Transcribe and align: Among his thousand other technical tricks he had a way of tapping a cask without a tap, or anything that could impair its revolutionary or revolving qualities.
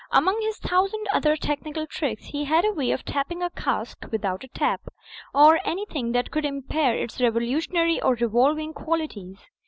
Among 0.09 0.41
his 0.41 0.57
thousand 0.57 1.05
other 1.13 1.35
technical 1.37 1.85
tricks 1.85 2.23
he 2.25 2.45
had 2.45 2.65
a 2.65 2.71
way 2.73 2.89
of 2.89 3.05
tapping 3.05 3.43
a 3.43 3.51
cask 3.51 4.03
without 4.11 4.43
a 4.43 4.47
tap, 4.47 4.81
or 5.31 5.59
anything 5.63 6.11
that 6.13 6.31
could 6.31 6.43
impair 6.43 6.95
its 6.97 7.21
revolutionary 7.21 8.01
or 8.01 8.15
revolving 8.15 8.73
qualities. 8.73 9.37